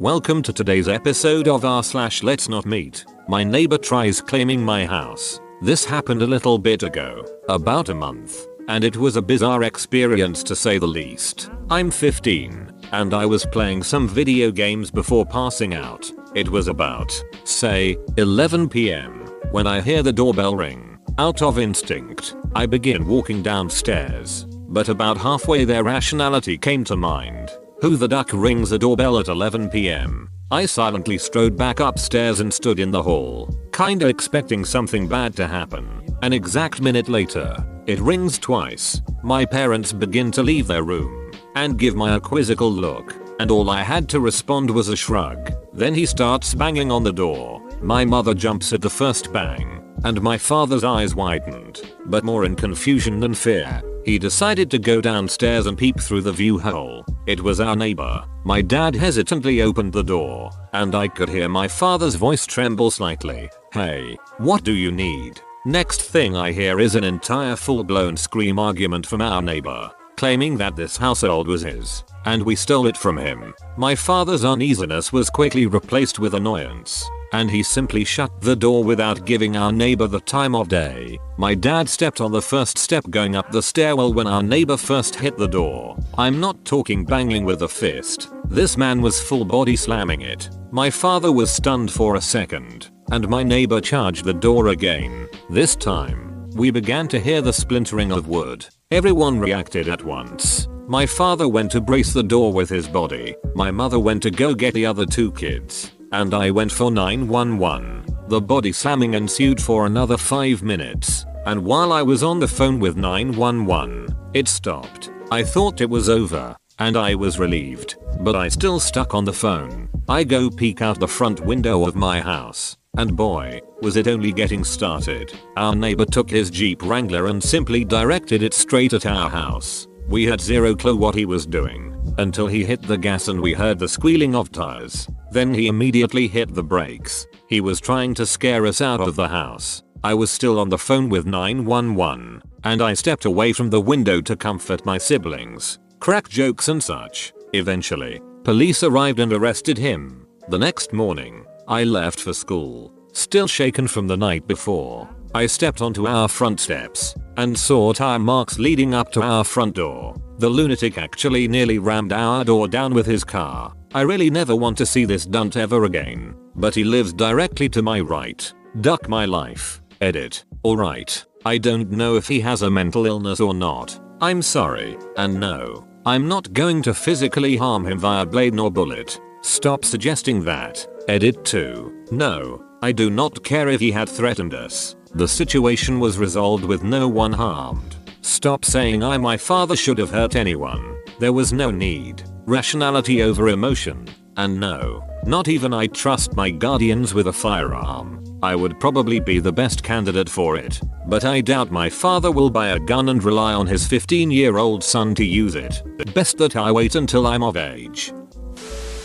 Welcome 0.00 0.42
to 0.44 0.52
today's 0.52 0.86
episode 0.86 1.48
of 1.48 1.64
r 1.64 1.82
slash 1.82 2.22
let's 2.22 2.48
not 2.48 2.64
meet. 2.64 3.04
My 3.26 3.42
neighbor 3.42 3.76
tries 3.76 4.20
claiming 4.20 4.64
my 4.64 4.86
house. 4.86 5.40
This 5.60 5.84
happened 5.84 6.22
a 6.22 6.26
little 6.26 6.56
bit 6.56 6.84
ago, 6.84 7.26
about 7.48 7.88
a 7.88 7.96
month, 7.96 8.46
and 8.68 8.84
it 8.84 8.96
was 8.96 9.16
a 9.16 9.22
bizarre 9.22 9.64
experience 9.64 10.44
to 10.44 10.54
say 10.54 10.78
the 10.78 10.86
least. 10.86 11.50
I'm 11.68 11.90
15, 11.90 12.70
and 12.92 13.12
I 13.12 13.26
was 13.26 13.44
playing 13.44 13.82
some 13.82 14.06
video 14.06 14.52
games 14.52 14.92
before 14.92 15.26
passing 15.26 15.74
out. 15.74 16.08
It 16.32 16.48
was 16.48 16.68
about, 16.68 17.12
say, 17.42 17.96
11 18.18 18.68
pm, 18.68 19.26
when 19.50 19.66
I 19.66 19.80
hear 19.80 20.04
the 20.04 20.12
doorbell 20.12 20.54
ring. 20.54 21.00
Out 21.18 21.42
of 21.42 21.58
instinct, 21.58 22.36
I 22.54 22.66
begin 22.66 23.04
walking 23.04 23.42
downstairs, 23.42 24.46
but 24.68 24.88
about 24.88 25.18
halfway 25.18 25.64
there 25.64 25.82
rationality 25.82 26.56
came 26.56 26.84
to 26.84 26.94
mind. 26.94 27.50
Who 27.80 27.96
the 27.96 28.08
duck 28.08 28.30
rings 28.32 28.70
the 28.70 28.78
doorbell 28.78 29.20
at 29.20 29.28
11 29.28 29.70
pm? 29.70 30.28
I 30.50 30.66
silently 30.66 31.16
strode 31.16 31.56
back 31.56 31.78
upstairs 31.78 32.40
and 32.40 32.52
stood 32.52 32.80
in 32.80 32.90
the 32.90 33.04
hall, 33.04 33.56
kinda 33.72 34.08
expecting 34.08 34.64
something 34.64 35.06
bad 35.06 35.36
to 35.36 35.46
happen. 35.46 35.86
An 36.22 36.32
exact 36.32 36.82
minute 36.82 37.08
later, 37.08 37.56
it 37.86 38.00
rings 38.00 38.36
twice. 38.36 39.00
My 39.22 39.44
parents 39.44 39.92
begin 39.92 40.32
to 40.32 40.42
leave 40.42 40.66
their 40.66 40.82
room 40.82 41.30
and 41.54 41.78
give 41.78 41.94
my 41.94 42.16
a 42.16 42.20
quizzical 42.20 42.72
look, 42.72 43.14
and 43.38 43.48
all 43.48 43.70
I 43.70 43.84
had 43.84 44.08
to 44.08 44.18
respond 44.18 44.68
was 44.68 44.88
a 44.88 44.96
shrug. 44.96 45.52
Then 45.72 45.94
he 45.94 46.04
starts 46.04 46.54
banging 46.54 46.90
on 46.90 47.04
the 47.04 47.12
door. 47.12 47.62
My 47.80 48.04
mother 48.04 48.34
jumps 48.34 48.72
at 48.72 48.80
the 48.80 48.90
first 48.90 49.32
bang, 49.32 49.84
and 50.02 50.20
my 50.20 50.36
father's 50.36 50.82
eyes 50.82 51.14
widened, 51.14 51.82
but 52.06 52.24
more 52.24 52.44
in 52.44 52.56
confusion 52.56 53.20
than 53.20 53.34
fear. 53.34 53.80
He 54.04 54.18
decided 54.18 54.70
to 54.70 54.78
go 54.78 55.00
downstairs 55.00 55.66
and 55.66 55.76
peep 55.76 56.00
through 56.00 56.22
the 56.22 56.32
view 56.32 56.58
hole. 56.58 57.04
It 57.26 57.40
was 57.40 57.60
our 57.60 57.76
neighbor. 57.76 58.24
My 58.44 58.62
dad 58.62 58.94
hesitantly 58.94 59.60
opened 59.62 59.92
the 59.92 60.02
door, 60.02 60.50
and 60.72 60.94
I 60.94 61.08
could 61.08 61.28
hear 61.28 61.48
my 61.48 61.68
father's 61.68 62.14
voice 62.14 62.46
tremble 62.46 62.90
slightly. 62.90 63.50
Hey, 63.72 64.16
what 64.38 64.64
do 64.64 64.72
you 64.72 64.90
need? 64.90 65.40
Next 65.66 66.00
thing 66.00 66.36
I 66.36 66.52
hear 66.52 66.80
is 66.80 66.94
an 66.94 67.04
entire 67.04 67.56
full 67.56 67.84
blown 67.84 68.16
scream 68.16 68.58
argument 68.58 69.06
from 69.06 69.20
our 69.20 69.42
neighbor, 69.42 69.90
claiming 70.16 70.56
that 70.56 70.76
this 70.76 70.96
household 70.96 71.46
was 71.46 71.62
his, 71.62 72.04
and 72.28 72.42
we 72.42 72.54
stole 72.54 72.86
it 72.86 72.96
from 72.96 73.16
him. 73.16 73.54
My 73.76 73.94
father's 73.94 74.44
uneasiness 74.44 75.12
was 75.12 75.30
quickly 75.30 75.66
replaced 75.66 76.18
with 76.18 76.34
annoyance 76.34 77.08
and 77.32 77.50
he 77.50 77.62
simply 77.62 78.04
shut 78.04 78.40
the 78.40 78.56
door 78.56 78.82
without 78.82 79.26
giving 79.26 79.56
our 79.56 79.72
neighbor 79.72 80.06
the 80.06 80.20
time 80.20 80.54
of 80.54 80.68
day. 80.68 81.18
My 81.36 81.54
dad 81.54 81.88
stepped 81.88 82.20
on 82.20 82.32
the 82.32 82.42
first 82.42 82.78
step 82.78 83.04
going 83.10 83.36
up 83.36 83.50
the 83.50 83.62
stairwell 83.62 84.14
when 84.14 84.26
our 84.26 84.42
neighbor 84.42 84.76
first 84.76 85.14
hit 85.14 85.36
the 85.36 85.46
door. 85.46 85.96
I'm 86.16 86.40
not 86.40 86.64
talking 86.64 87.04
banging 87.04 87.44
with 87.44 87.62
a 87.62 87.68
fist. 87.68 88.30
This 88.46 88.76
man 88.76 89.02
was 89.02 89.20
full 89.20 89.44
body 89.44 89.76
slamming 89.76 90.22
it. 90.22 90.48
My 90.70 90.90
father 90.90 91.32
was 91.32 91.50
stunned 91.50 91.90
for 91.90 92.16
a 92.16 92.20
second, 92.20 92.90
and 93.10 93.28
my 93.28 93.42
neighbor 93.42 93.80
charged 93.80 94.24
the 94.24 94.34
door 94.34 94.68
again. 94.68 95.28
This 95.50 95.76
time, 95.76 96.48
we 96.54 96.70
began 96.70 97.08
to 97.08 97.20
hear 97.20 97.42
the 97.42 97.52
splintering 97.52 98.10
of 98.10 98.28
wood. 98.28 98.66
Everyone 98.90 99.38
reacted 99.38 99.88
at 99.88 100.02
once. 100.02 100.66
My 100.88 101.06
father 101.06 101.46
went 101.46 101.70
to 101.72 101.80
brace 101.80 102.12
the 102.12 102.22
door 102.22 102.52
with 102.52 102.68
his 102.68 102.88
body. 102.88 103.36
My 103.54 103.70
mother 103.70 103.98
went 103.98 104.22
to 104.24 104.30
go 104.30 104.54
get 104.54 104.74
the 104.74 104.86
other 104.86 105.06
two 105.06 105.30
kids 105.32 105.92
and 106.12 106.34
I 106.34 106.50
went 106.50 106.72
for 106.72 106.90
911. 106.90 108.04
The 108.28 108.40
body 108.40 108.72
slamming 108.72 109.14
ensued 109.14 109.60
for 109.60 109.86
another 109.86 110.16
5 110.16 110.62
minutes, 110.62 111.24
and 111.46 111.64
while 111.64 111.92
I 111.92 112.02
was 112.02 112.22
on 112.22 112.40
the 112.40 112.48
phone 112.48 112.78
with 112.78 112.96
911, 112.96 114.08
it 114.34 114.48
stopped. 114.48 115.10
I 115.30 115.42
thought 115.42 115.80
it 115.80 115.90
was 115.90 116.08
over, 116.08 116.56
and 116.78 116.96
I 116.96 117.14
was 117.14 117.38
relieved, 117.38 117.96
but 118.20 118.36
I 118.36 118.48
still 118.48 118.80
stuck 118.80 119.14
on 119.14 119.24
the 119.24 119.32
phone. 119.32 119.88
I 120.08 120.24
go 120.24 120.50
peek 120.50 120.82
out 120.82 121.00
the 121.00 121.08
front 121.08 121.40
window 121.40 121.86
of 121.86 121.96
my 121.96 122.20
house, 122.20 122.76
and 122.96 123.16
boy, 123.16 123.60
was 123.82 123.96
it 123.96 124.08
only 124.08 124.32
getting 124.32 124.64
started. 124.64 125.32
Our 125.56 125.74
neighbor 125.74 126.04
took 126.04 126.30
his 126.30 126.50
Jeep 126.50 126.82
Wrangler 126.82 127.26
and 127.26 127.42
simply 127.42 127.84
directed 127.84 128.42
it 128.42 128.54
straight 128.54 128.92
at 128.92 129.06
our 129.06 129.28
house. 129.28 129.87
We 130.08 130.24
had 130.24 130.40
zero 130.40 130.74
clue 130.74 130.96
what 130.96 131.14
he 131.14 131.26
was 131.26 131.44
doing 131.44 131.94
until 132.16 132.46
he 132.46 132.64
hit 132.64 132.80
the 132.80 132.96
gas 132.96 133.28
and 133.28 133.38
we 133.38 133.52
heard 133.52 133.78
the 133.78 133.88
squealing 133.88 134.34
of 134.34 134.50
tires. 134.50 135.06
Then 135.32 135.52
he 135.52 135.68
immediately 135.68 136.26
hit 136.26 136.54
the 136.54 136.62
brakes. 136.62 137.26
He 137.46 137.60
was 137.60 137.78
trying 137.78 138.14
to 138.14 138.24
scare 138.24 138.64
us 138.64 138.80
out 138.80 139.02
of 139.02 139.16
the 139.16 139.28
house. 139.28 139.82
I 140.02 140.14
was 140.14 140.30
still 140.30 140.58
on 140.58 140.70
the 140.70 140.78
phone 140.78 141.10
with 141.10 141.26
911 141.26 142.42
and 142.64 142.80
I 142.80 142.94
stepped 142.94 143.26
away 143.26 143.52
from 143.52 143.68
the 143.68 143.82
window 143.82 144.22
to 144.22 144.34
comfort 144.34 144.86
my 144.86 144.96
siblings, 144.96 145.78
crack 146.00 146.30
jokes 146.30 146.68
and 146.68 146.82
such. 146.82 147.34
Eventually, 147.52 148.22
police 148.44 148.82
arrived 148.82 149.20
and 149.20 149.32
arrested 149.34 149.76
him. 149.76 150.26
The 150.48 150.58
next 150.58 150.94
morning, 150.94 151.44
I 151.68 151.84
left 151.84 152.18
for 152.18 152.32
school, 152.32 152.94
still 153.12 153.46
shaken 153.46 153.86
from 153.86 154.06
the 154.06 154.16
night 154.16 154.46
before. 154.46 155.06
I 155.34 155.44
stepped 155.44 155.82
onto 155.82 156.06
our 156.06 156.28
front 156.28 156.60
steps 156.60 157.14
and 157.38 157.56
saw 157.56 157.92
tire 157.92 158.18
marks 158.18 158.58
leading 158.58 158.92
up 158.92 159.12
to 159.12 159.22
our 159.22 159.44
front 159.44 159.76
door. 159.76 160.14
The 160.38 160.48
lunatic 160.48 160.98
actually 160.98 161.48
nearly 161.48 161.78
rammed 161.78 162.12
our 162.12 162.44
door 162.44 162.68
down 162.68 162.92
with 162.92 163.06
his 163.06 163.24
car. 163.24 163.72
I 163.94 164.02
really 164.02 164.28
never 164.28 164.54
want 164.54 164.76
to 164.78 164.86
see 164.86 165.04
this 165.04 165.24
dunt 165.24 165.56
ever 165.56 165.84
again. 165.84 166.34
But 166.56 166.74
he 166.74 166.84
lives 166.84 167.12
directly 167.12 167.68
to 167.70 167.80
my 167.80 168.00
right. 168.00 168.52
Duck 168.80 169.08
my 169.08 169.24
life. 169.24 169.80
Edit. 170.00 170.44
Alright. 170.64 171.24
I 171.46 171.58
don't 171.58 171.90
know 171.90 172.16
if 172.16 172.26
he 172.26 172.40
has 172.40 172.62
a 172.62 172.70
mental 172.70 173.06
illness 173.06 173.40
or 173.40 173.54
not. 173.54 173.98
I'm 174.20 174.42
sorry. 174.42 174.98
And 175.16 175.38
no. 175.38 175.86
I'm 176.04 176.26
not 176.26 176.52
going 176.52 176.82
to 176.82 176.94
physically 176.94 177.56
harm 177.56 177.86
him 177.86 177.98
via 177.98 178.26
blade 178.26 178.54
nor 178.54 178.70
bullet. 178.70 179.20
Stop 179.42 179.84
suggesting 179.84 180.42
that. 180.44 180.86
Edit 181.06 181.44
2. 181.44 182.06
No. 182.10 182.64
I 182.82 182.92
do 182.92 183.10
not 183.10 183.42
care 183.44 183.68
if 183.68 183.80
he 183.80 183.90
had 183.90 184.08
threatened 184.08 184.54
us. 184.54 184.96
The 185.18 185.26
situation 185.26 185.98
was 185.98 186.16
resolved 186.16 186.62
with 186.62 186.84
no 186.84 187.08
one 187.08 187.32
harmed. 187.32 187.96
Stop 188.22 188.64
saying 188.64 189.02
I 189.02 189.18
my 189.18 189.36
father 189.36 189.74
should 189.74 189.98
have 189.98 190.12
hurt 190.12 190.36
anyone. 190.36 190.96
There 191.18 191.32
was 191.32 191.52
no 191.52 191.72
need. 191.72 192.22
Rationality 192.46 193.20
over 193.24 193.48
emotion. 193.48 194.06
And 194.36 194.60
no, 194.60 195.04
not 195.24 195.48
even 195.48 195.74
I 195.74 195.88
trust 195.88 196.36
my 196.36 196.50
guardians 196.50 197.14
with 197.14 197.26
a 197.26 197.32
firearm. 197.32 198.22
I 198.44 198.54
would 198.54 198.78
probably 198.78 199.18
be 199.18 199.40
the 199.40 199.50
best 199.50 199.82
candidate 199.82 200.28
for 200.28 200.56
it. 200.56 200.80
But 201.08 201.24
I 201.24 201.40
doubt 201.40 201.72
my 201.72 201.90
father 201.90 202.30
will 202.30 202.48
buy 202.48 202.68
a 202.68 202.78
gun 202.78 203.08
and 203.08 203.24
rely 203.24 203.54
on 203.54 203.66
his 203.66 203.88
15 203.88 204.30
year 204.30 204.58
old 204.58 204.84
son 204.84 205.16
to 205.16 205.24
use 205.24 205.56
it. 205.56 205.82
Best 206.14 206.38
that 206.38 206.54
I 206.54 206.70
wait 206.70 206.94
until 206.94 207.26
I'm 207.26 207.42
of 207.42 207.56
age. 207.56 208.12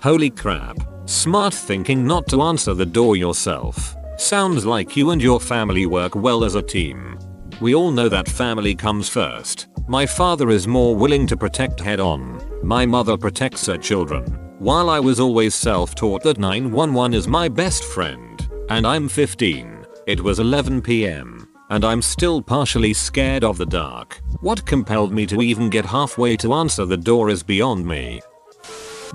Holy 0.04 0.30
crap. 0.30 0.78
Smart 1.06 1.56
thinking 1.56 2.06
not 2.06 2.28
to 2.28 2.44
answer 2.44 2.76
the 2.76 2.86
door 2.86 3.16
yourself. 3.16 3.96
Sounds 4.18 4.66
like 4.66 4.96
you 4.96 5.10
and 5.10 5.22
your 5.22 5.40
family 5.40 5.86
work 5.86 6.16
well 6.16 6.44
as 6.44 6.56
a 6.56 6.62
team. 6.62 7.18
We 7.60 7.74
all 7.74 7.92
know 7.92 8.10
that 8.10 8.30
family 8.30 8.76
comes 8.76 9.10
first. 9.10 9.68
My 9.88 10.06
father 10.06 10.50
is 10.50 10.68
more 10.68 10.96
willing 10.96 11.26
to 11.28 11.38
protect 11.38 11.80
head 11.80 12.00
on. 12.00 12.42
My 12.64 12.86
mother 12.86 13.18
protects 13.18 13.66
her 13.66 13.78
children. 13.78 14.24
While 14.60 14.90
I 14.90 15.00
was 15.00 15.20
always 15.20 15.56
self-taught 15.56 16.24
that 16.24 16.38
911 16.38 17.14
is 17.14 17.28
my 17.28 17.50
best 17.50 17.84
friend, 17.84 18.48
and 18.70 18.86
I'm 18.86 19.10
15, 19.10 19.86
it 20.08 20.22
was 20.22 20.40
11 20.40 20.84
pm, 20.84 21.48
and 21.70 21.84
I'm 21.84 22.02
still 22.02 22.42
partially 22.42 22.94
scared 22.94 23.44
of 23.44 23.58
the 23.58 23.66
dark. 23.66 24.22
What 24.42 24.66
compelled 24.66 25.12
me 25.12 25.26
to 25.26 25.42
even 25.42 25.70
get 25.70 25.86
halfway 25.86 26.38
to 26.38 26.54
answer 26.54 26.86
the 26.86 26.98
door 26.98 27.30
is 27.30 27.44
beyond 27.44 27.86
me. 27.86 28.22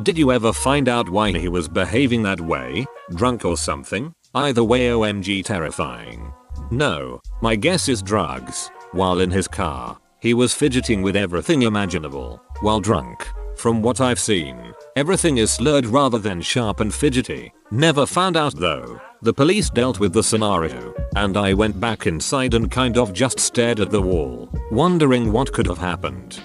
Did 0.02 0.18
you 0.18 0.32
ever 0.32 0.52
find 0.52 0.88
out 0.88 1.08
why 1.08 1.32
he 1.32 1.48
was 1.48 1.68
behaving 1.68 2.22
that 2.24 2.40
way? 2.40 2.84
Drunk 3.14 3.44
or 3.44 3.56
something? 3.56 4.14
Either 4.34 4.62
way 4.62 4.88
OMG 4.88 5.42
terrifying. 5.42 6.32
No, 6.70 7.20
my 7.40 7.56
guess 7.56 7.88
is 7.88 8.02
drugs. 8.02 8.70
While 8.92 9.20
in 9.20 9.30
his 9.30 9.48
car, 9.48 9.98
he 10.20 10.34
was 10.34 10.52
fidgeting 10.52 11.00
with 11.00 11.16
everything 11.16 11.62
imaginable. 11.62 12.42
While 12.60 12.80
drunk, 12.80 13.26
from 13.56 13.80
what 13.80 14.00
I've 14.00 14.20
seen, 14.20 14.74
everything 14.96 15.38
is 15.38 15.50
slurred 15.50 15.86
rather 15.86 16.18
than 16.18 16.42
sharp 16.42 16.80
and 16.80 16.92
fidgety. 16.92 17.52
Never 17.70 18.04
found 18.04 18.36
out 18.36 18.54
though. 18.54 19.00
The 19.22 19.32
police 19.32 19.70
dealt 19.70 19.98
with 19.98 20.12
the 20.12 20.22
scenario, 20.22 20.94
and 21.16 21.36
I 21.36 21.54
went 21.54 21.80
back 21.80 22.06
inside 22.06 22.54
and 22.54 22.70
kind 22.70 22.98
of 22.98 23.12
just 23.12 23.40
stared 23.40 23.80
at 23.80 23.90
the 23.90 24.02
wall, 24.02 24.50
wondering 24.70 25.32
what 25.32 25.52
could 25.52 25.66
have 25.66 25.78
happened. 25.78 26.40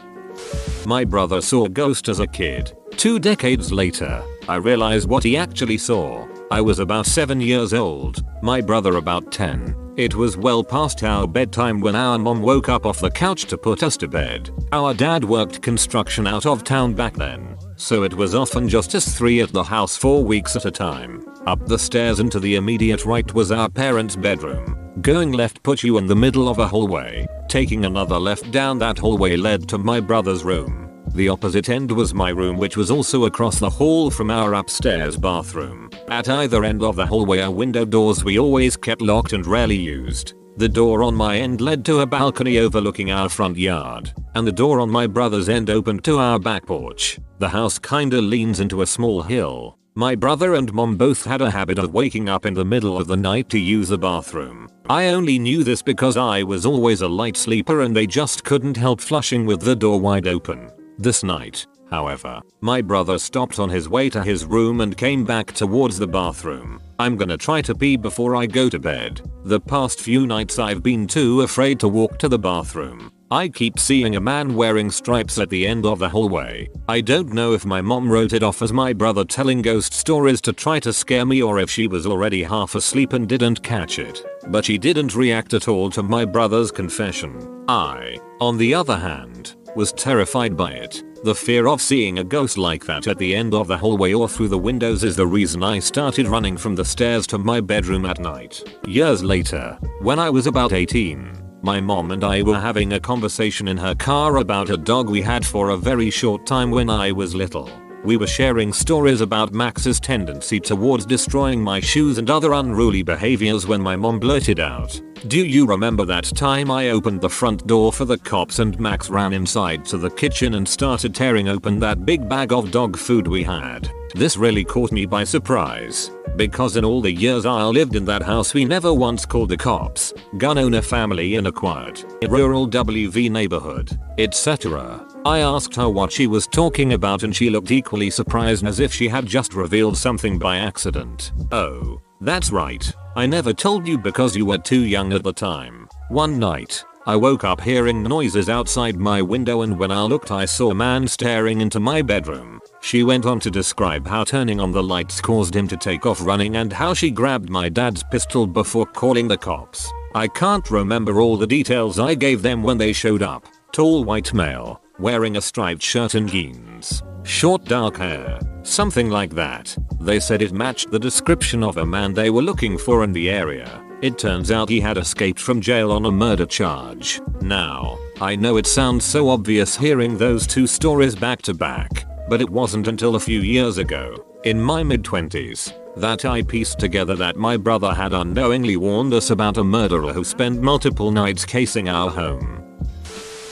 My 0.86 1.04
brother 1.04 1.42
saw 1.42 1.66
a 1.66 1.70
ghost 1.70 2.10
as 2.10 2.20
a 2.20 2.28
kid. 2.28 2.76
Two 2.98 3.20
decades 3.20 3.72
later, 3.72 4.24
I 4.48 4.56
realized 4.56 5.08
what 5.10 5.24
he 5.24 5.38
actually 5.38 5.78
saw. 5.78 6.28
I 6.54 6.62
was 6.62 6.78
about 6.78 7.08
7 7.08 7.42
years 7.42 7.74
old, 7.74 8.24
my 8.44 8.62
brother 8.62 8.98
about 8.98 9.32
10. 9.32 9.96
It 9.98 10.14
was 10.14 10.38
well 10.38 10.64
past 10.64 11.04
our 11.04 11.28
bedtime 11.28 11.80
when 11.80 11.96
our 11.96 12.20
mom 12.20 12.44
woke 12.44 12.70
up 12.70 12.86
off 12.86 13.00
the 13.00 13.10
couch 13.10 13.46
to 13.46 13.58
put 13.58 13.82
us 13.82 13.98
to 13.98 14.08
bed. 14.08 14.52
Our 14.72 14.94
dad 14.94 15.24
worked 15.24 15.64
construction 15.64 16.28
out 16.28 16.46
of 16.46 16.64
town 16.64 16.94
back 16.94 17.16
then, 17.16 17.58
so 17.76 18.04
it 18.04 18.14
was 18.14 18.36
often 18.36 18.70
just 18.70 18.94
us 18.94 19.18
three 19.18 19.42
at 19.42 19.52
the 19.52 19.64
house 19.64 19.98
for 19.98 20.24
weeks 20.24 20.56
at 20.56 20.66
a 20.66 20.72
time. 20.72 21.26
Up 21.48 21.66
the 21.66 21.80
stairs 21.80 22.20
and 22.20 22.32
to 22.32 22.40
the 22.40 22.54
immediate 22.54 23.04
right 23.04 23.34
was 23.34 23.52
our 23.52 23.68
parents' 23.68 24.16
bedroom. 24.16 24.78
Going 25.02 25.32
left 25.32 25.64
put 25.64 25.82
you 25.82 25.98
in 25.98 26.06
the 26.06 26.16
middle 26.16 26.48
of 26.48 26.60
a 26.60 26.68
hallway. 26.68 27.26
Taking 27.50 27.86
another 27.86 28.20
left 28.20 28.52
down 28.52 28.78
that 28.78 29.00
hallway 29.00 29.38
led 29.38 29.68
to 29.70 29.80
my 29.80 30.00
brother's 30.00 30.44
room. 30.44 30.83
The 31.16 31.30
opposite 31.30 31.70
end 31.70 31.92
was 31.92 32.14
my 32.16 32.30
room 32.30 32.58
which 32.58 32.76
was 32.76 32.90
also 32.90 33.26
across 33.26 33.60
the 33.60 33.70
hall 33.70 34.10
from 34.10 34.32
our 34.32 34.56
upstairs 34.56 35.16
bathroom. 35.16 35.92
At 36.08 36.28
either 36.28 36.64
end 36.64 36.82
of 36.82 36.96
the 36.96 37.06
hallway 37.06 37.40
are 37.40 37.52
window 37.52 37.86
doors 37.86 38.24
we 38.24 38.40
always 38.40 38.76
kept 38.76 39.00
locked 39.00 39.34
and 39.34 39.46
rarely 39.46 39.76
used. 39.76 40.34
The 40.58 40.70
door 40.70 41.04
on 41.04 41.14
my 41.14 41.38
end 41.38 41.62
led 41.62 41.86
to 41.86 42.00
a 42.00 42.06
balcony 42.08 42.58
overlooking 42.58 43.12
our 43.12 43.30
front 43.30 43.58
yard, 43.58 44.12
and 44.34 44.48
the 44.48 44.52
door 44.52 44.80
on 44.80 44.90
my 44.90 45.06
brother's 45.06 45.50
end 45.50 45.70
opened 45.70 46.04
to 46.06 46.18
our 46.18 46.40
back 46.40 46.66
porch. 46.66 47.20
The 47.38 47.50
house 47.50 47.78
kinda 47.78 48.20
leans 48.20 48.60
into 48.60 48.82
a 48.82 48.88
small 48.88 49.22
hill. 49.22 49.78
My 49.94 50.16
brother 50.16 50.56
and 50.56 50.74
mom 50.74 50.98
both 50.98 51.26
had 51.26 51.42
a 51.44 51.52
habit 51.52 51.78
of 51.78 51.94
waking 51.94 52.28
up 52.28 52.48
in 52.48 52.56
the 52.56 52.66
middle 52.66 52.98
of 52.98 53.06
the 53.06 53.18
night 53.18 53.50
to 53.50 53.60
use 53.60 53.90
the 53.90 53.98
bathroom. 54.00 54.68
I 54.90 55.10
only 55.10 55.38
knew 55.38 55.64
this 55.64 55.84
because 55.84 56.18
I 56.18 56.42
was 56.42 56.66
always 56.66 57.02
a 57.02 57.08
light 57.08 57.38
sleeper 57.38 57.82
and 57.82 57.96
they 57.96 58.08
just 58.08 58.44
couldn't 58.44 58.78
help 58.78 59.00
flushing 59.00 59.46
with 59.46 59.62
the 59.62 59.76
door 59.76 60.00
wide 60.00 60.28
open. 60.28 60.72
This 60.98 61.24
night, 61.24 61.66
however, 61.90 62.42
my 62.62 62.82
brother 62.82 63.18
stopped 63.18 63.60
on 63.60 63.70
his 63.70 63.90
way 63.90 64.10
to 64.10 64.24
his 64.24 64.46
room 64.46 64.82
and 64.82 64.98
came 64.98 65.26
back 65.26 65.52
towards 65.52 65.98
the 65.98 66.08
bathroom. 66.08 66.82
I'm 67.00 67.16
gonna 67.16 67.38
try 67.38 67.62
to 67.64 67.76
pee 67.76 67.98
before 67.98 68.36
I 68.36 68.46
go 68.46 68.70
to 68.70 68.80
bed. 68.80 69.22
The 69.44 69.60
past 69.60 70.00
few 70.00 70.28
nights 70.28 70.60
I've 70.60 70.84
been 70.84 71.08
too 71.08 71.42
afraid 71.42 71.80
to 71.82 71.88
walk 71.88 72.20
to 72.20 72.30
the 72.30 72.40
bathroom. 72.40 73.12
I 73.32 73.48
keep 73.48 73.80
seeing 73.80 74.16
a 74.16 74.22
man 74.22 74.54
wearing 74.54 74.92
stripes 74.92 75.40
at 75.40 75.50
the 75.50 75.66
end 75.66 75.88
of 75.88 75.98
the 75.98 76.08
hallway. 76.08 76.70
I 76.88 77.02
don't 77.02 77.34
know 77.34 77.54
if 77.54 77.66
my 77.66 77.82
mom 77.82 78.08
wrote 78.08 78.32
it 78.32 78.44
off 78.44 78.62
as 78.62 78.72
my 78.72 78.94
brother 78.94 79.26
telling 79.26 79.64
ghost 79.64 79.92
stories 79.92 80.40
to 80.42 80.54
try 80.54 80.80
to 80.82 80.94
scare 80.94 81.26
me 81.26 81.42
or 81.42 81.60
if 81.60 81.68
she 81.68 81.88
was 81.88 82.06
already 82.06 82.44
half 82.44 82.76
asleep 82.76 83.14
and 83.14 83.28
didn't 83.28 83.64
catch 83.64 83.98
it. 83.98 84.24
But 84.50 84.66
she 84.66 84.78
didn't 84.78 85.16
react 85.16 85.56
at 85.56 85.68
all 85.68 85.90
to 85.90 86.04
my 86.04 86.26
brother's 86.26 86.72
confession. 86.72 87.66
I, 87.68 88.20
on 88.40 88.58
the 88.60 88.76
other 88.76 88.98
hand, 88.98 89.56
was 89.76 89.92
terrified 89.94 90.56
by 90.56 90.72
it. 90.72 91.04
The 91.24 91.36
fear 91.36 91.68
of 91.68 91.82
seeing 91.82 92.20
a 92.20 92.24
ghost 92.24 92.58
like 92.58 92.86
that 92.86 93.08
at 93.08 93.18
the 93.18 93.34
end 93.34 93.54
of 93.54 93.68
the 93.68 93.78
hallway 93.78 94.14
or 94.14 94.28
through 94.28 94.50
the 94.50 94.58
windows 94.58 95.04
is 95.04 95.16
the 95.16 95.26
reason 95.26 95.64
I 95.64 95.80
started 95.80 96.28
running 96.28 96.58
from 96.58 96.76
the 96.76 96.84
stairs 96.84 97.26
to 97.28 97.38
my 97.38 97.62
bedroom 97.62 98.06
at 98.06 98.20
night. 98.20 98.62
Years 98.86 99.24
later, 99.24 99.78
when 100.02 100.20
I 100.20 100.30
was 100.30 100.48
about 100.48 100.74
18, 100.74 101.62
my 101.62 101.80
mom 101.80 102.12
and 102.12 102.26
I 102.26 102.42
were 102.42 102.60
having 102.60 102.92
a 102.92 103.00
conversation 103.00 103.70
in 103.70 103.78
her 103.78 103.96
car 103.96 104.36
about 104.38 104.70
a 104.70 104.76
dog 104.76 105.10
we 105.10 105.22
had 105.22 105.46
for 105.46 105.70
a 105.70 105.78
very 105.78 106.10
short 106.10 106.46
time 106.46 106.72
when 106.72 106.90
I 106.90 107.14
was 107.14 107.34
little. 107.34 107.70
We 108.04 108.18
were 108.18 108.28
sharing 108.28 108.74
stories 108.74 109.22
about 109.22 109.54
Max's 109.54 110.00
tendency 110.00 110.60
towards 110.60 111.06
destroying 111.06 111.62
my 111.62 111.80
shoes 111.80 112.18
and 112.18 112.30
other 112.30 112.54
unruly 112.54 113.02
behaviors 113.02 113.66
when 113.66 113.82
my 113.82 113.96
mom 113.96 114.20
blurted 114.20 114.60
out, 114.60 115.02
do 115.28 115.46
you 115.46 115.66
remember 115.66 116.04
that 116.04 116.26
time 116.26 116.70
I 116.70 116.90
opened 116.90 117.22
the 117.22 117.30
front 117.30 117.66
door 117.66 117.94
for 117.94 118.04
the 118.04 118.18
cops 118.18 118.60
and 118.60 118.78
Max 118.78 119.10
ran 119.10 119.32
inside 119.32 119.86
to 119.86 119.98
the 119.98 120.10
kitchen 120.10 120.56
and 120.56 120.68
started 120.68 121.16
tearing 121.16 121.48
open 121.48 121.80
that 121.80 122.06
big 122.06 122.28
bag 122.28 122.52
of 122.52 122.72
dog 122.72 122.98
food 122.98 123.26
we 123.26 123.42
had? 123.42 123.90
This 124.14 124.36
really 124.36 124.66
caught 124.66 124.92
me 124.92 125.06
by 125.06 125.24
surprise. 125.24 126.12
Because 126.36 126.78
in 126.78 126.86
all 126.86 127.02
the 127.02 127.12
years 127.12 127.46
I 127.46 127.64
lived 127.64 127.96
in 127.96 128.06
that 128.06 128.24
house 128.24 128.54
we 128.54 128.66
never 128.66 128.94
once 128.94 129.26
called 129.26 129.50
the 129.50 129.58
cops, 129.58 130.14
gun 130.38 130.58
owner 130.58 130.82
family 130.82 131.36
in 131.36 131.46
a 131.46 131.52
quiet, 131.52 132.06
rural 132.28 132.68
WV 132.68 133.30
neighborhood, 133.30 133.98
etc. 134.18 135.06
I 135.26 135.40
asked 135.40 135.76
her 135.76 135.90
what 135.90 136.12
she 136.12 136.28
was 136.28 136.48
talking 136.48 136.94
about 136.94 137.24
and 137.24 137.36
she 137.36 137.50
looked 137.50 137.72
equally 137.72 138.10
surprised 138.10 138.66
as 138.66 138.80
if 138.80 138.94
she 138.94 139.08
had 139.08 139.26
just 139.26 139.54
revealed 139.54 139.98
something 139.98 140.40
by 140.40 140.58
accident. 140.58 141.32
Oh, 141.52 142.02
that's 142.20 142.52
right. 142.52 142.92
I 143.16 143.26
never 143.28 143.54
told 143.54 143.88
you 143.88 143.98
because 143.98 144.36
you 144.36 144.46
were 144.46 144.58
too 144.58 144.82
young 144.82 145.14
at 145.14 145.24
the 145.24 145.34
time. 145.34 145.88
One 146.10 146.40
night, 146.40 146.84
I 147.06 147.18
woke 147.18 147.44
up 147.44 147.60
hearing 147.60 148.02
noises 148.02 148.48
outside 148.48 148.96
my 148.96 149.22
window 149.22 149.64
and 149.64 149.78
when 149.78 149.92
I 149.92 150.04
looked 150.04 150.32
I 150.32 150.46
saw 150.46 150.72
a 150.72 150.76
man 150.76 151.06
staring 151.06 151.60
into 151.60 151.82
my 151.82 152.02
bedroom. 152.02 152.62
She 152.80 153.04
went 153.04 153.26
on 153.26 153.42
to 153.42 153.52
describe 153.52 154.08
how 154.08 154.24
turning 154.24 154.62
on 154.62 154.72
the 154.72 154.82
lights 154.82 155.20
caused 155.20 155.54
him 155.54 155.68
to 155.68 155.76
take 155.76 156.06
off 156.06 156.26
running 156.26 156.56
and 156.56 156.72
how 156.72 156.94
she 156.94 157.12
grabbed 157.12 157.50
my 157.50 157.68
dad's 157.68 158.04
pistol 158.04 158.48
before 158.48 158.86
calling 158.86 159.28
the 159.28 159.38
cops. 159.38 159.92
I 160.16 160.30
can't 160.30 160.72
remember 160.72 161.20
all 161.20 161.36
the 161.36 161.46
details 161.46 162.00
I 162.00 162.16
gave 162.16 162.42
them 162.42 162.64
when 162.64 162.78
they 162.78 162.94
showed 162.94 163.22
up. 163.22 163.48
Tall 163.74 164.06
white 164.06 164.34
male, 164.34 164.82
wearing 164.98 165.36
a 165.36 165.42
striped 165.42 165.82
shirt 165.82 166.16
and 166.16 166.30
jeans. 166.30 167.04
Short 167.24 167.66
dark 167.66 167.98
hair, 167.98 168.40
something 168.62 169.10
like 169.10 169.34
that. 169.36 169.76
They 170.00 170.22
said 170.22 170.42
it 170.42 170.54
matched 170.54 170.90
the 170.90 171.00
description 171.00 171.64
of 171.64 171.76
a 171.76 171.86
man 171.86 172.14
they 172.14 172.30
were 172.30 172.42
looking 172.42 172.78
for 172.78 173.04
in 173.04 173.12
the 173.12 173.30
area. 173.30 173.83
It 174.04 174.20
turns 174.20 174.52
out 174.52 174.68
he 174.68 174.82
had 174.82 174.98
escaped 174.98 175.40
from 175.40 175.62
jail 175.62 175.90
on 175.90 176.04
a 176.04 176.12
murder 176.12 176.46
charge. 176.46 177.22
Now, 177.40 177.98
I 178.20 178.36
know 178.36 178.58
it 178.58 178.68
sounds 178.68 179.06
so 179.06 179.30
obvious 179.30 179.78
hearing 179.78 180.18
those 180.18 180.46
two 180.46 180.68
stories 180.68 181.16
back 181.16 181.42
to 181.44 181.54
back, 181.54 182.06
but 182.28 182.42
it 182.42 182.50
wasn't 182.50 182.90
until 182.90 183.16
a 183.16 183.20
few 183.22 183.40
years 183.40 183.78
ago, 183.78 184.14
in 184.44 184.62
my 184.62 184.84
mid 184.84 185.04
20s, 185.04 185.72
that 185.96 186.26
I 186.26 186.42
pieced 186.42 186.80
together 186.80 187.16
that 187.16 187.38
my 187.38 187.56
brother 187.56 187.94
had 187.94 188.12
unknowingly 188.12 188.76
warned 188.76 189.14
us 189.14 189.30
about 189.30 189.56
a 189.56 189.64
murderer 189.64 190.12
who 190.12 190.26
spent 190.26 190.62
multiple 190.62 191.10
nights 191.10 191.46
casing 191.46 191.88
our 191.88 192.10
home. 192.10 192.62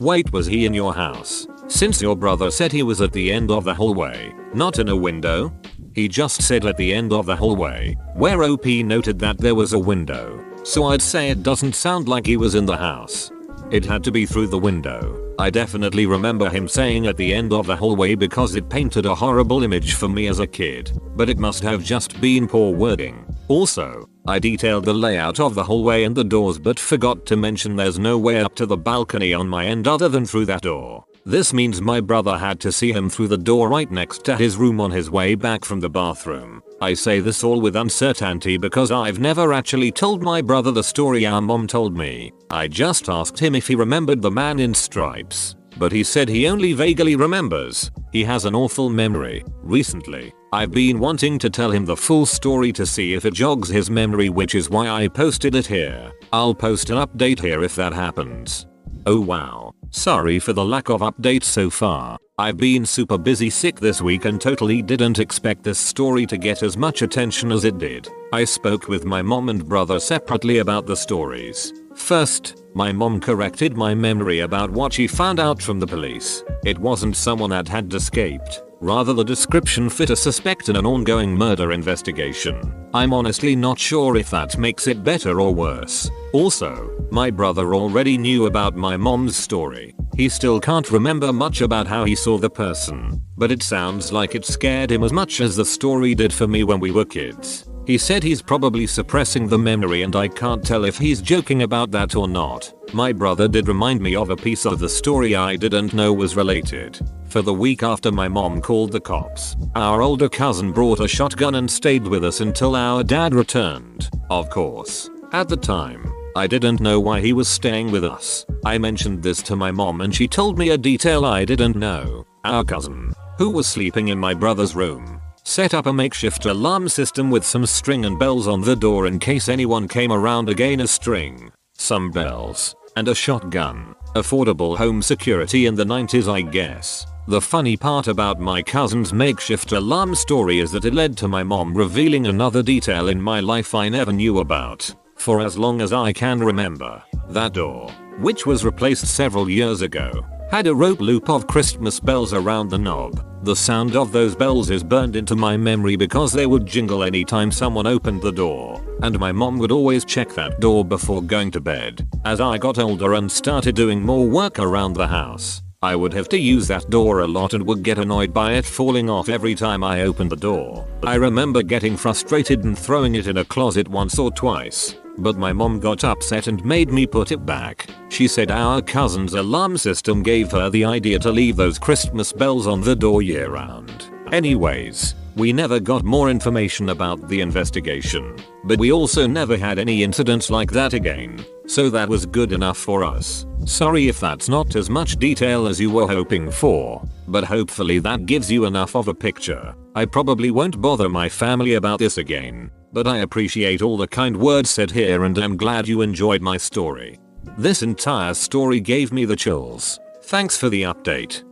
Wait 0.02 0.34
was 0.34 0.48
he 0.48 0.66
in 0.66 0.74
your 0.74 0.94
house? 0.94 1.48
Since 1.70 2.02
your 2.02 2.18
brother 2.18 2.52
said 2.52 2.74
he 2.74 2.84
was 2.84 3.00
at 3.00 3.14
the 3.14 3.32
end 3.32 3.52
of 3.52 3.64
the 3.64 3.74
hallway, 3.74 4.36
not 4.54 4.80
in 4.80 4.90
a 4.90 4.96
window? 4.98 5.54
He 5.94 6.08
just 6.08 6.42
said 6.42 6.66
at 6.66 6.78
the 6.78 6.94
end 6.94 7.12
of 7.12 7.26
the 7.26 7.36
hallway, 7.36 7.98
where 8.14 8.44
OP 8.44 8.66
noted 8.66 9.20
that 9.20 9.38
there 9.38 9.56
was 9.56 9.74
a 9.74 9.80
window. 9.80 10.44
So 10.64 10.86
I'd 10.86 11.02
say 11.02 11.30
it 11.30 11.44
doesn't 11.44 11.76
sound 11.76 12.08
like 12.08 12.26
he 12.26 12.38
was 12.38 12.56
in 12.56 12.66
the 12.66 12.78
house. 12.78 13.30
It 13.72 13.86
had 13.86 14.04
to 14.06 14.12
be 14.12 14.26
through 14.26 14.48
the 14.48 14.58
window. 14.58 15.34
I 15.38 15.50
definitely 15.50 16.06
remember 16.06 16.50
him 16.50 16.68
saying 16.68 17.08
at 17.08 17.18
the 17.18 17.34
end 17.34 17.52
of 17.52 17.68
the 17.68 17.76
hallway 17.76 18.16
because 18.16 18.56
it 18.56 18.70
painted 18.70 19.06
a 19.06 19.16
horrible 19.16 19.64
image 19.64 19.96
for 19.96 20.08
me 20.08 20.28
as 20.28 20.40
a 20.40 20.48
kid, 20.48 20.98
but 21.16 21.30
it 21.30 21.40
must 21.40 21.64
have 21.64 21.84
just 21.84 22.20
been 22.22 22.48
poor 22.48 22.74
wording. 22.74 23.26
Also, 23.48 24.08
I 24.28 24.40
detailed 24.40 24.86
the 24.86 24.94
layout 24.94 25.40
of 25.40 25.56
the 25.56 25.64
hallway 25.64 26.04
and 26.04 26.16
the 26.16 26.24
doors 26.24 26.60
but 26.60 26.80
forgot 26.80 27.26
to 27.26 27.36
mention 27.36 27.76
there's 27.76 28.00
no 28.00 28.18
way 28.18 28.40
up 28.40 28.56
to 28.56 28.66
the 28.66 28.78
balcony 28.78 29.34
on 29.34 29.48
my 29.48 29.66
end 29.66 29.88
other 29.88 30.08
than 30.10 30.26
through 30.26 30.46
that 30.46 30.62
door. 30.62 31.06
This 31.26 31.54
means 31.54 31.82
my 31.82 32.02
brother 32.02 32.36
had 32.36 32.60
to 32.62 32.72
see 32.72 32.92
him 32.92 33.08
through 33.08 33.28
the 33.28 33.38
door 33.38 33.70
right 33.70 33.92
next 33.92 34.26
to 34.26 34.36
his 34.36 34.58
room 34.58 34.82
on 34.82 34.90
his 34.90 35.12
way 35.12 35.36
back 35.36 35.64
from 35.64 35.80
the 35.80 35.90
bathroom. 35.90 36.64
I 36.82 36.96
say 36.96 37.20
this 37.20 37.44
all 37.44 37.62
with 37.62 37.76
uncertainty 37.76 38.58
because 38.58 38.92
I've 38.92 39.20
never 39.20 39.54
actually 39.54 39.92
told 39.92 40.24
my 40.24 40.42
brother 40.42 40.72
the 40.72 40.84
story 40.84 41.28
our 41.28 41.40
mom 41.40 41.68
told 41.68 41.96
me. 41.96 42.32
I 42.50 42.68
just 42.68 43.08
asked 43.08 43.38
him 43.38 43.54
if 43.54 43.68
he 43.68 43.76
remembered 43.76 44.22
the 44.22 44.32
man 44.32 44.60
in 44.60 44.74
stripes. 44.74 45.56
But 45.78 45.92
he 45.92 46.04
said 46.04 46.28
he 46.28 46.48
only 46.48 46.74
vaguely 46.74 47.16
remembers. 47.16 47.92
He 48.12 48.24
has 48.24 48.46
an 48.46 48.56
awful 48.56 48.90
memory. 48.90 49.44
Recently, 49.62 50.34
I've 50.52 50.72
been 50.72 51.00
wanting 51.00 51.38
to 51.40 51.50
tell 51.52 51.72
him 51.72 51.86
the 51.86 51.96
full 51.96 52.26
story 52.26 52.72
to 52.74 52.86
see 52.86 53.14
if 53.14 53.26
it 53.26 53.36
jogs 53.36 53.70
his 53.70 53.92
memory 53.92 54.30
which 54.30 54.56
is 54.56 54.72
why 54.72 54.90
I 54.90 55.08
posted 55.08 55.54
it 55.54 55.68
here. 55.68 56.12
I'll 56.34 56.56
post 56.56 56.90
an 56.90 56.98
update 56.98 57.40
here 57.40 57.64
if 57.64 57.76
that 57.76 57.94
happens. 57.94 58.66
Oh 59.06 59.22
wow. 59.22 59.71
Sorry 59.92 60.40
for 60.40 60.54
the 60.54 60.64
lack 60.64 60.90
of 60.90 61.02
updates 61.02 61.44
so 61.44 61.70
far. 61.70 62.18
I've 62.38 62.58
been 62.58 62.86
super 62.86 63.18
busy 63.18 63.50
sick 63.50 63.80
this 63.80 64.02
week 64.02 64.24
and 64.26 64.40
totally 64.40 64.82
didn't 64.82 65.20
expect 65.20 65.64
this 65.64 65.78
story 65.78 66.26
to 66.28 66.38
get 66.38 66.64
as 66.64 66.78
much 66.78 67.02
attention 67.02 67.52
as 67.52 67.66
it 67.66 67.78
did. 67.78 68.08
I 68.32 68.46
spoke 68.46 68.88
with 68.88 69.04
my 69.04 69.22
mom 69.22 69.50
and 69.50 69.68
brother 69.68 70.00
separately 70.00 70.60
about 70.60 70.86
the 70.86 70.96
stories. 70.96 71.74
First, 71.94 72.64
my 72.74 72.94
mom 72.94 73.20
corrected 73.20 73.76
my 73.76 73.94
memory 73.94 74.40
about 74.40 74.72
what 74.72 74.94
she 74.94 75.08
found 75.08 75.42
out 75.42 75.62
from 75.62 75.80
the 75.80 75.88
police. 75.88 76.42
It 76.66 76.80
wasn't 76.80 77.18
someone 77.18 77.50
that 77.50 77.68
had 77.68 77.94
escaped. 77.94 78.64
Rather 78.82 79.14
the 79.14 79.24
description 79.24 79.90
fit 79.90 80.10
a 80.10 80.16
suspect 80.16 80.68
in 80.68 80.76
an 80.76 80.88
ongoing 80.88 81.38
murder 81.38 81.72
investigation. 81.72 82.60
I'm 82.96 83.14
honestly 83.14 83.56
not 83.56 83.78
sure 83.78 84.18
if 84.18 84.32
that 84.32 84.58
makes 84.58 84.88
it 84.88 85.04
better 85.04 85.40
or 85.40 85.54
worse. 85.54 86.10
Also, 86.34 87.08
my 87.12 87.30
brother 87.30 87.76
already 87.76 88.18
knew 88.18 88.48
about 88.48 88.76
my 88.76 88.98
mom's 88.98 89.38
story. 89.38 89.94
He 90.18 90.30
still 90.30 90.60
can't 90.60 90.90
remember 90.90 91.32
much 91.32 91.62
about 91.62 91.86
how 91.86 92.06
he 92.06 92.16
saw 92.16 92.40
the 92.40 92.50
person, 92.50 93.22
but 93.38 93.52
it 93.52 93.62
sounds 93.62 94.12
like 94.12 94.34
it 94.34 94.46
scared 94.46 94.92
him 94.92 95.04
as 95.04 95.14
much 95.14 95.42
as 95.42 95.56
the 95.56 95.64
story 95.64 96.16
did 96.16 96.34
for 96.34 96.48
me 96.48 96.64
when 96.64 96.80
we 96.80 96.90
were 96.90 97.06
kids. 97.06 97.71
He 97.86 97.98
said 97.98 98.24
he's 98.24 98.42
probably 98.42 98.86
suppressing 98.86 99.48
the 99.48 99.58
memory 99.58 100.04
and 100.04 100.16
I 100.16 100.28
can't 100.28 100.64
tell 100.64 100.86
if 100.86 100.98
he's 100.98 101.22
joking 101.22 101.64
about 101.64 101.92
that 101.92 102.16
or 102.16 102.28
not. 102.28 102.72
My 102.94 103.12
brother 103.12 103.48
did 103.48 103.68
remind 103.68 104.02
me 104.02 104.16
of 104.16 104.30
a 104.30 104.36
piece 104.36 104.66
of 104.66 104.80
the 104.80 104.90
story 104.90 105.36
I 105.36 105.56
didn't 105.56 105.94
know 105.94 106.14
was 106.14 106.36
related. 106.36 107.00
For 107.28 107.42
the 107.42 107.54
week 107.54 107.82
after 107.82 108.12
my 108.12 108.28
mom 108.28 108.62
called 108.62 108.92
the 108.92 109.00
cops, 109.00 109.56
our 109.76 110.02
older 110.02 110.30
cousin 110.30 110.72
brought 110.72 111.00
a 111.00 111.08
shotgun 111.08 111.56
and 111.56 111.70
stayed 111.70 112.06
with 112.06 112.24
us 112.24 112.42
until 112.42 112.76
our 112.76 113.04
dad 113.04 113.34
returned. 113.34 114.10
Of 114.30 114.50
course, 114.50 115.10
at 115.32 115.50
the 115.50 115.58
time, 115.58 116.12
I 116.36 116.48
didn't 116.48 116.82
know 116.82 117.00
why 117.00 117.22
he 117.22 117.34
was 117.34 117.48
staying 117.48 117.92
with 117.92 118.04
us. 118.04 118.46
I 118.66 118.78
mentioned 118.78 119.24
this 119.24 119.42
to 119.44 119.56
my 119.56 119.72
mom 119.72 120.02
and 120.02 120.14
she 120.14 120.28
told 120.28 120.58
me 120.58 120.70
a 120.70 120.78
detail 120.78 121.26
I 121.26 121.46
didn't 121.46 121.76
know. 121.76 122.26
Our 122.44 122.64
cousin, 122.64 123.14
who 123.38 123.50
was 123.50 123.68
sleeping 123.68 124.10
in 124.10 124.20
my 124.20 124.34
brother's 124.34 124.76
room, 124.76 125.21
set 125.44 125.74
up 125.74 125.86
a 125.86 125.94
makeshift 125.94 126.46
alarm 126.46 126.88
system 126.88 127.30
with 127.30 127.46
some 127.46 127.66
string 127.66 128.06
and 128.06 128.18
bells 128.18 128.48
on 128.48 128.62
the 128.62 128.76
door 128.76 129.08
in 129.08 129.20
case 129.20 129.50
anyone 129.50 129.88
came 129.88 130.12
around 130.12 130.50
again 130.50 130.80
a 130.80 130.88
string, 130.88 131.52
some 131.74 132.12
bells, 132.12 132.76
and 132.96 133.08
a 133.08 133.16
shotgun. 133.16 133.96
Affordable 134.16 134.78
home 134.78 135.02
security 135.02 135.66
in 135.66 135.76
the 135.76 135.86
90s 135.86 136.32
I 136.32 136.42
guess. 136.42 137.06
The 137.28 137.40
funny 137.40 137.78
part 137.78 138.08
about 138.08 138.40
my 138.40 138.62
cousin's 138.62 139.14
makeshift 139.14 139.72
alarm 139.72 140.16
story 140.16 140.60
is 140.60 140.72
that 140.72 140.86
it 140.86 140.94
led 140.94 141.16
to 141.18 141.28
my 141.28 141.44
mom 141.44 141.74
revealing 141.74 142.28
another 142.28 142.64
detail 142.64 143.08
in 143.08 143.22
my 143.22 143.40
life 143.40 143.74
I 143.76 143.90
never 143.90 144.12
knew 144.12 144.40
about. 144.40 144.94
For 145.16 145.40
as 145.40 145.58
long 145.58 145.82
as 145.82 145.94
I 145.94 146.12
can 146.14 146.40
remember, 146.40 147.02
that 147.30 147.54
door, 147.54 147.92
which 148.20 148.46
was 148.46 148.66
replaced 148.66 149.06
several 149.06 149.50
years 149.50 149.82
ago, 149.82 150.26
had 150.50 150.68
a 150.68 150.76
rope 150.76 151.00
loop 151.00 151.30
of 151.30 151.48
Christmas 151.48 152.00
bells 152.00 152.34
around 152.34 152.70
the 152.70 152.78
knob. 152.78 153.24
The 153.44 153.56
sound 153.56 153.96
of 153.96 154.12
those 154.12 154.36
bells 154.36 154.70
is 154.70 154.84
burned 154.84 155.16
into 155.16 155.36
my 155.36 155.58
memory 155.58 155.96
because 155.96 156.32
they 156.32 156.46
would 156.46 156.68
jingle 156.68 157.02
anytime 157.02 157.52
someone 157.52 157.88
opened 157.88 158.22
the 158.22 158.32
door, 158.32 158.80
and 159.02 159.20
my 159.20 159.32
mom 159.32 159.58
would 159.58 159.72
always 159.72 160.06
check 160.06 160.30
that 160.36 160.60
door 160.60 160.86
before 160.86 161.24
going 161.24 161.50
to 161.52 161.60
bed. 161.60 162.08
As 162.24 162.40
I 162.40 162.60
got 162.60 162.78
older 162.78 163.16
and 163.16 163.32
started 163.32 163.76
doing 163.76 164.04
more 164.04 164.28
work 164.28 164.60
around 164.60 164.94
the 164.94 165.08
house, 165.08 165.64
I 165.82 165.96
would 165.96 166.14
have 166.14 166.30
to 166.30 166.38
use 166.38 166.68
that 166.68 166.92
door 166.92 167.22
a 167.22 167.28
lot 167.28 167.56
and 167.56 167.66
would 167.66 167.82
get 167.82 167.98
annoyed 167.98 168.32
by 168.32 168.54
it 168.54 168.66
falling 168.66 169.10
off 169.10 169.28
every 169.28 169.56
time 169.56 169.84
I 169.84 170.02
opened 170.02 170.30
the 170.30 170.36
door. 170.36 170.88
I 171.02 171.16
remember 171.16 171.64
getting 171.64 171.98
frustrated 171.98 172.64
and 172.64 172.78
throwing 172.78 173.16
it 173.16 173.26
in 173.26 173.38
a 173.38 173.46
closet 173.46 173.88
once 173.88 174.20
or 174.20 174.30
twice. 174.30 174.94
But 175.18 175.38
my 175.38 175.54
mom 175.54 175.80
got 175.80 176.04
upset 176.04 176.48
and 176.48 176.64
made 176.64 176.92
me 176.92 177.06
put 177.06 177.32
it 177.32 177.46
back. 177.46 177.88
She 178.10 178.28
said 178.28 178.52
our 178.52 178.82
cousin's 178.82 179.34
alarm 179.34 179.78
system 179.78 180.24
gave 180.24 180.52
her 180.52 180.70
the 180.70 180.86
idea 180.86 181.20
to 181.20 181.32
leave 181.32 181.56
those 181.56 181.80
Christmas 181.80 182.32
bells 182.34 182.68
on 182.68 182.82
the 182.82 182.96
door 182.96 183.22
year 183.22 183.50
round. 183.50 184.10
Anyways, 184.32 185.16
we 185.36 185.54
never 185.54 185.80
got 185.80 186.04
more 186.04 186.30
information 186.30 186.90
about 186.90 187.28
the 187.28 187.42
investigation, 187.42 188.36
but 188.66 188.80
we 188.80 188.92
also 188.92 189.28
never 189.28 189.58
had 189.58 189.80
any 189.80 190.04
incidents 190.04 190.50
like 190.50 190.72
that 190.72 190.94
again, 190.94 191.46
so 191.72 191.90
that 191.90 192.10
was 192.10 192.26
good 192.26 192.52
enough 192.52 192.78
for 192.78 193.02
us. 193.02 193.46
Sorry 193.66 194.10
if 194.10 194.20
that's 194.20 194.50
not 194.50 194.76
as 194.76 194.90
much 194.90 195.16
detail 195.16 195.68
as 195.68 195.80
you 195.80 195.90
were 195.90 196.08
hoping 196.08 196.52
for, 196.52 197.02
but 197.30 197.46
hopefully 197.46 198.00
that 198.00 198.26
gives 198.26 198.52
you 198.52 198.66
enough 198.66 198.94
of 198.94 199.08
a 199.08 199.14
picture. 199.14 199.74
I 199.96 200.04
probably 200.04 200.52
won't 200.52 200.82
bother 200.82 201.08
my 201.08 201.30
family 201.30 201.76
about 201.76 202.00
this 202.00 202.18
again, 202.18 202.72
but 202.92 203.08
I 203.08 203.20
appreciate 203.20 203.82
all 203.82 203.96
the 203.96 204.08
kind 204.08 204.36
words 204.36 204.70
said 204.70 204.92
here 204.92 205.24
and 205.24 205.38
I'm 205.38 205.56
glad 205.56 205.88
you 205.88 206.02
enjoyed 206.02 206.42
my 206.42 206.58
story. 206.58 207.18
This 207.58 207.84
entire 207.84 208.34
story 208.34 208.82
gave 208.82 209.14
me 209.14 209.24
the 209.24 209.38
chills. 209.38 209.98
Thanks 210.24 210.58
for 210.58 210.68
the 210.68 210.84
update. 210.84 211.44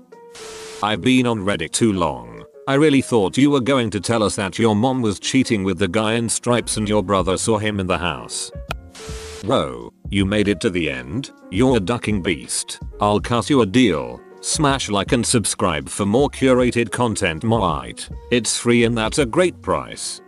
I've 0.83 1.01
been 1.01 1.27
on 1.27 1.45
Reddit 1.45 1.71
too 1.71 1.93
long. 1.93 2.43
I 2.67 2.73
really 2.73 3.01
thought 3.01 3.37
you 3.37 3.51
were 3.51 3.61
going 3.61 3.89
to 3.91 4.01
tell 4.01 4.23
us 4.23 4.35
that 4.35 4.59
your 4.59 4.75
mom 4.75 5.01
was 5.01 5.17
cheating 5.17 5.63
with 5.63 5.79
the 5.79 5.87
guy 5.87 6.15
in 6.15 6.27
stripes 6.27 6.75
and 6.75 6.89
your 6.89 7.03
brother 7.03 7.37
saw 7.37 7.57
him 7.57 7.79
in 7.79 7.87
the 7.87 7.97
house. 7.97 8.51
Whoa, 9.43 9.93
you 10.09 10.25
made 10.25 10.49
it 10.49 10.59
to 10.61 10.69
the 10.69 10.91
end? 10.91 11.31
You're 11.49 11.77
a 11.77 11.79
ducking 11.79 12.21
beast. 12.21 12.79
I'll 12.99 13.21
cut 13.21 13.49
you 13.49 13.61
a 13.61 13.65
deal. 13.65 14.19
Smash 14.41 14.89
like 14.89 15.13
and 15.13 15.25
subscribe 15.25 15.87
for 15.87 16.05
more 16.05 16.29
curated 16.29 16.91
content 16.91 17.43
Moite. 17.43 18.09
It's 18.31 18.57
free 18.57 18.83
and 18.83 18.97
that's 18.97 19.17
a 19.17 19.25
great 19.25 19.61
price. 19.61 20.21